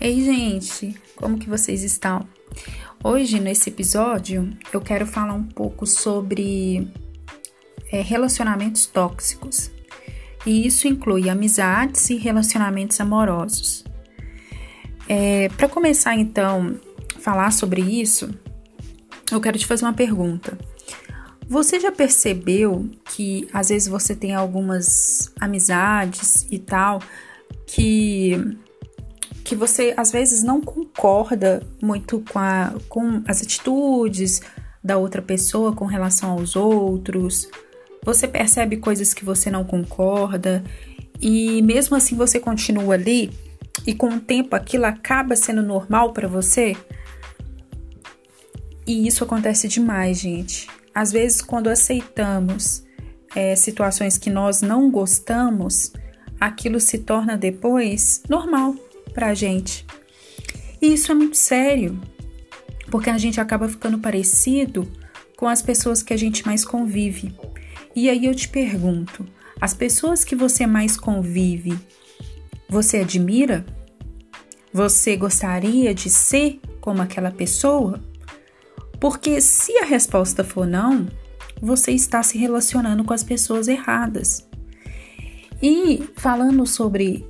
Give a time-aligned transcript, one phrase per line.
[0.00, 2.24] Ei, gente, como que vocês estão?
[3.02, 6.88] Hoje, nesse episódio, eu quero falar um pouco sobre
[7.90, 9.72] é, relacionamentos tóxicos.
[10.46, 13.84] E isso inclui amizades e relacionamentos amorosos.
[15.08, 16.78] É, Para começar, então,
[17.18, 18.32] falar sobre isso,
[19.32, 20.56] eu quero te fazer uma pergunta.
[21.48, 27.00] Você já percebeu que às vezes você tem algumas amizades e tal
[27.66, 28.56] que
[29.48, 34.42] que você às vezes não concorda muito com, a, com as atitudes
[34.84, 37.48] da outra pessoa com relação aos outros.
[38.04, 40.62] Você percebe coisas que você não concorda
[41.18, 43.30] e mesmo assim você continua ali
[43.86, 46.76] e com o tempo aquilo acaba sendo normal para você.
[48.86, 50.68] E isso acontece demais, gente.
[50.94, 52.84] Às vezes, quando aceitamos
[53.34, 55.90] é, situações que nós não gostamos,
[56.38, 58.74] aquilo se torna depois normal
[59.18, 59.84] para a gente.
[60.80, 62.00] E isso é muito sério,
[62.88, 64.88] porque a gente acaba ficando parecido
[65.36, 67.34] com as pessoas que a gente mais convive.
[67.96, 69.26] E aí eu te pergunto:
[69.60, 71.76] as pessoas que você mais convive,
[72.68, 73.66] você admira?
[74.72, 78.00] Você gostaria de ser como aquela pessoa?
[79.00, 81.08] Porque se a resposta for não,
[81.60, 84.46] você está se relacionando com as pessoas erradas.
[85.60, 87.26] E falando sobre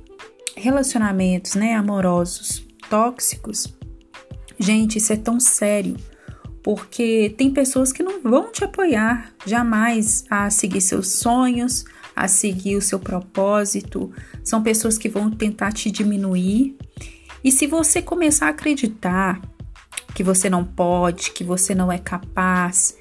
[0.59, 3.73] relacionamentos, né, amorosos tóxicos,
[4.59, 5.95] gente, isso é tão sério,
[6.63, 12.75] porque tem pessoas que não vão te apoiar jamais a seguir seus sonhos, a seguir
[12.75, 14.11] o seu propósito,
[14.43, 16.75] são pessoas que vão tentar te diminuir.
[17.43, 19.41] E se você começar a acreditar
[20.13, 22.97] que você não pode, que você não é capaz,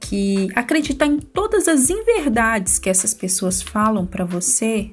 [0.00, 4.92] que acreditar em todas as inverdades que essas pessoas falam para você,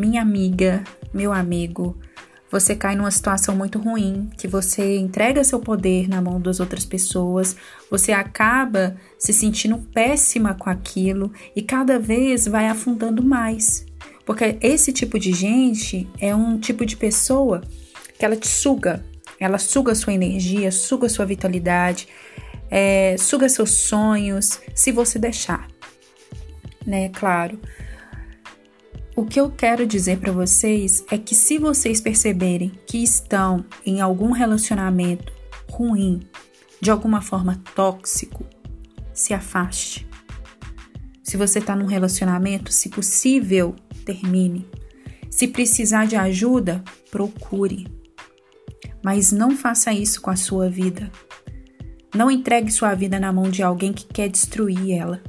[0.00, 1.94] minha amiga, meu amigo,
[2.50, 6.86] você cai numa situação muito ruim, que você entrega seu poder na mão das outras
[6.86, 7.54] pessoas,
[7.90, 13.84] você acaba se sentindo péssima com aquilo e cada vez vai afundando mais.
[14.24, 17.62] Porque esse tipo de gente é um tipo de pessoa
[18.18, 19.04] que ela te suga,
[19.38, 22.08] ela suga sua energia, suga sua vitalidade,
[22.70, 25.68] é, suga seus sonhos, se você deixar,
[26.86, 27.10] né?
[27.10, 27.58] Claro.
[29.20, 34.00] O que eu quero dizer para vocês é que se vocês perceberem que estão em
[34.00, 35.30] algum relacionamento
[35.70, 36.20] ruim,
[36.80, 38.46] de alguma forma tóxico,
[39.12, 40.08] se afaste.
[41.22, 43.76] Se você está num relacionamento, se possível,
[44.06, 44.66] termine.
[45.28, 47.86] Se precisar de ajuda, procure.
[49.04, 51.12] Mas não faça isso com a sua vida.
[52.14, 55.22] Não entregue sua vida na mão de alguém que quer destruir ela.